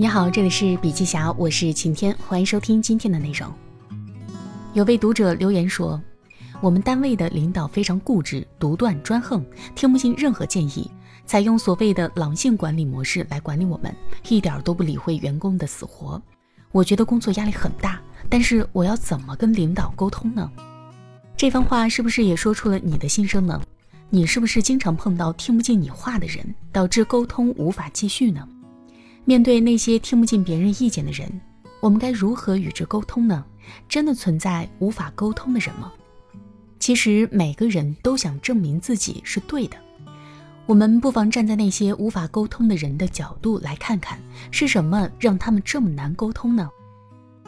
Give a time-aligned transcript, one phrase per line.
[0.00, 3.52] 你好，这里是笔记侠，我是晴天，欢迎收听今天的内容。
[4.72, 6.00] 有位读者留言说，
[6.60, 10.88] 我们单位的领导非常固执、独断专横，听不进任何建议，
[11.26, 13.92] 采用所谓的狼性管理模式来管理我们，
[14.28, 16.22] 一点都不理会员工的死活。
[16.70, 20.48] 我觉得工作压力很大，但是我要怎么跟领导沟通呢？
[21.36, 23.60] 这番话是不是也说出了你的心声呢？
[24.10, 28.48] 你是不是经常碰到听不进你话的人，导致沟通无法继续呢？
[29.28, 31.30] 面对那些听不进别人意见的人，
[31.80, 33.44] 我们该如何与之沟通呢？
[33.86, 35.92] 真的存在无法沟通的人吗？
[36.78, 39.76] 其实每个人都想证明自己是对的。
[40.64, 44.18] 我们不妨站在那些无法沟通的人的角度来看看，
[44.50, 46.66] 是什么让他们这么难沟通呢？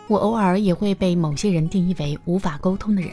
[0.07, 3.11] 我偶尔也会被某些人定义为无法沟通的人，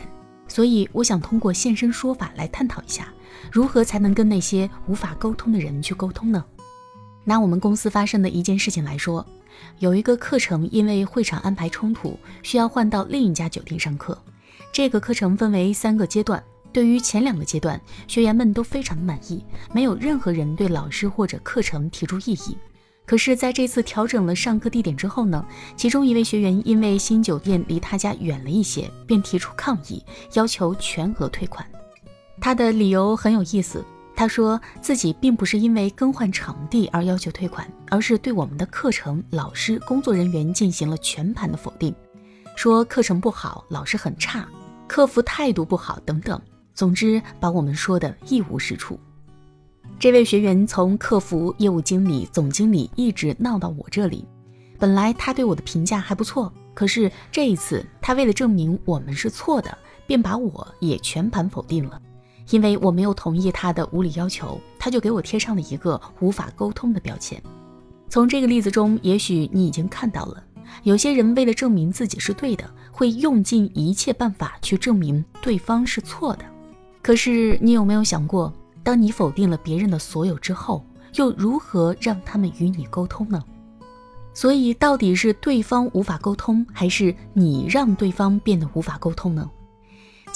[0.49, 3.07] 所以我想通过现身说法来探讨一下，
[3.49, 6.43] 如何才能跟那些无法沟通的人去沟通呢？
[7.27, 9.25] 拿我们公司发生的一件事情来说，
[9.79, 14.17] 有一个课程因为会场安排冲突，需要换到另一家酒店上课。
[14.71, 22.57] 这个课程分为三个阶段，对于前两个阶段，学员们都非常满意，没有任何人对老师或者课程提出异议。
[23.05, 30.01] 可是，在这次调整了上课地点之后呢，其中一位学员因为新酒店离他家远了一些，便提出抗议，
[30.35, 31.67] 要求全额退款。
[32.39, 33.83] 他的理由很有意思。
[34.17, 41.93] 他说自己并不是因为更换场地而要求退款，而是对我们的课程、老师、工作人员进行了全盘的否定，
[42.55, 44.47] 说课程不好，老师很差，
[44.87, 46.41] 客服态度不好等等。
[46.73, 48.99] 总之，把我们说的一无是处。
[49.99, 54.27] 这位学员从客服、业务经理、总经理一直闹到我这里。
[54.79, 62.01] 本来他对我的评价还不错，可是这一次他为了证明我们是错的，便把我也全盘否定了。
[62.49, 67.41] 因为我没有同意他的无理要求，他就给我贴上了一个无法沟通的标签。
[68.09, 70.43] 从这个例子中，也许你已经看到了，
[70.83, 76.45] 有些人为了证明自己是对的，会用尽一切办法去证明对方是错的。
[77.01, 78.53] 可是你有没有想过，
[78.83, 80.85] 当你否定了别人的所有之后，
[81.15, 83.43] 又如何让他们与你沟通呢？
[84.33, 89.49] 所以，到底是对方无法沟通，还是你让对方变得无法沟通呢？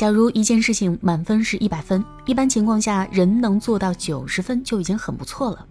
[0.01, 5.63] 假如一件事情满分是一百分，一般情况下人能做到九十分就已经很不错了。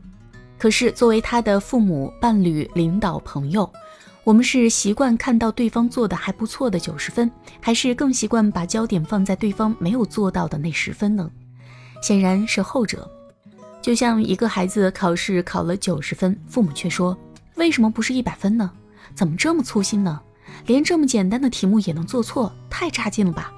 [0.57, 3.69] 可是作为他的父母、伴侣、领导、朋友，
[4.23, 7.29] 我们是习惯看到对方做的还不错的九十分，
[7.61, 11.29] 还是更习惯把焦点放在对方没有做到的那十分呢？
[12.01, 13.11] 显然是后者。
[13.83, 17.19] 就像一个孩子考试考了九十分，父母却说
[17.59, 18.71] ：“为什么不是一百分呢？
[19.13, 20.21] 怎么这么粗心呢？
[20.67, 23.53] 连这么简单的题目也能做错，太差劲了吧？”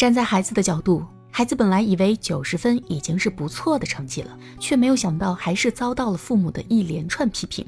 [0.00, 7.66] 站在孩子的角度，孩子本来以为九十分已经是不错的成绩了，却没有想到还是遭到了父母的一连串批评。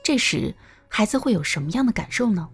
[0.00, 0.54] 这时，
[0.86, 2.48] 孩子会有什么样的感受呢？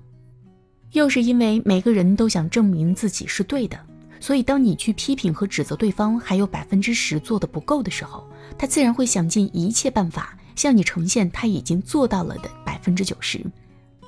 [0.92, 3.78] 又是因为每个人都想证明自己是对的，
[4.18, 13.44] 所以当你去批评和指责对方还有百分之十做的不够的时候，他自然会想尽一切办法向你呈现他已经做到了的百分之九十，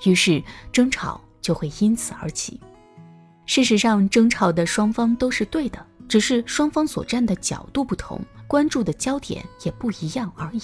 [0.06, 0.42] 于是
[0.72, 2.59] 争吵就会因此而起。
[3.50, 10.62] 事实上，争吵的双方都是对的，只是双方所站的角度不同，关注的焦点也不一样而已。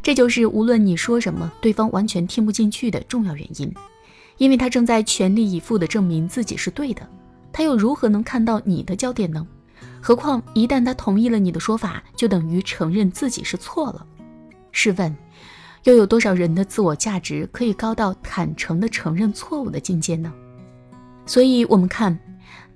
[0.00, 3.74] 这就是无论你说什么，对方完全听不进去的重要原因，
[4.36, 7.04] 因为他正在全力以赴地证明自己是对的，
[7.52, 9.44] 他又如何能看到你的焦点呢？
[10.00, 14.06] 何况一旦他同意了你的说法，就等于承认自己是错了。
[14.70, 15.12] 试问，
[15.82, 20.32] 又有多少人的自我价值可以高到坦诚地承认错误的境界呢？
[21.26, 22.18] 所以，我们看，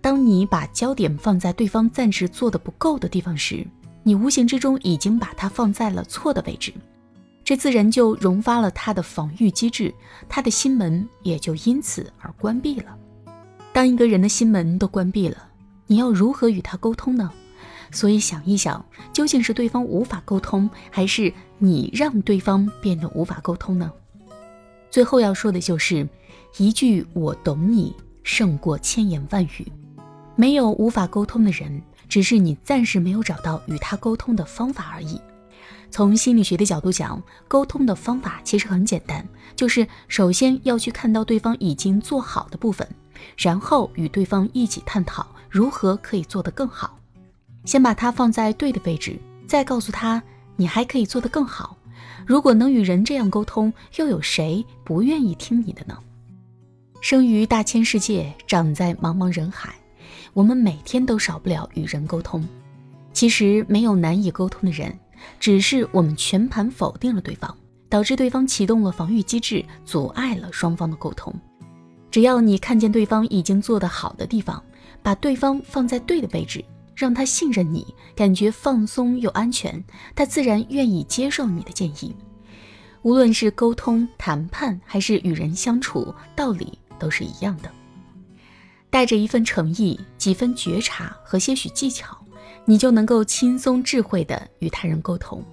[0.00, 3.66] 当你把焦点放在对方暂时做的不够的地方时，
[4.02, 6.72] 你无形之中已经把它放在了错的位置，
[7.42, 9.92] 这自然就融发了他的防御机制，
[10.28, 12.96] 他的心门也就因此而关闭了。
[13.72, 15.48] 当一个人的心门都关闭了，
[15.86, 17.32] 你要如何与他沟通呢？
[17.90, 23.90] 所以，想一想，究竟是对方无法沟通，还是你让对方变得无法沟通呢？
[24.90, 26.08] 最后要说的就是
[26.58, 27.94] 一句“我懂你”。
[28.24, 29.70] 胜过千言万语，
[30.34, 35.20] 没有无法沟通的人，只是你暂时没有找到与他沟通的方法而已。
[35.90, 39.24] 从心理学的角度讲，沟通的方法其实很简单，
[39.54, 42.88] 就是首先要去看到对方已经做好的部分，
[43.36, 46.98] 然后与对方一起探讨如何可以做得更好。
[47.64, 49.16] 先把它放在对的位置，
[49.46, 50.20] 再告诉他
[50.56, 51.76] 你还可以做得更好。
[52.26, 55.96] 如果能与人这样沟通，又有谁不愿意听你的呢？
[57.04, 59.74] 生于大千世界，长在茫茫人海，
[60.32, 62.42] 我们每天都少不了与人沟通。
[63.12, 64.98] 其实没有难以沟通的人，
[65.38, 67.54] 只是我们全盘否定了对方，
[67.90, 71.30] 导致对方启动了防御机制，阻碍了双方的沟通。
[72.10, 74.64] 只要你看见对方已经做得好的地方，
[75.02, 76.64] 把对方放在对的位置，
[76.96, 79.84] 让他信任你，感觉放松又安全，
[80.16, 82.16] 他自然愿意接受你的建议。
[83.02, 87.70] 无论是沟通、谈判，还是与人相处，道理都是一样的。
[88.88, 92.16] 带着一份诚意、几分觉察和些许技巧，
[92.64, 95.44] 你就能够轻松智慧地与他人沟通。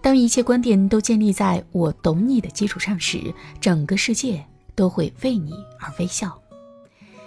[0.00, 4.42] 当一切观点都建立在我懂你的基础上时，整个世界
[4.74, 6.40] 都会为你而微笑。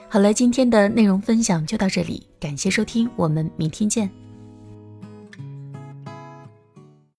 [0.08, 4.10] 好了，今天的内容分享就到这里，感谢收听，我们明天见。